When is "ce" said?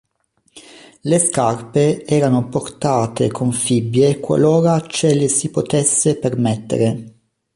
4.87-5.13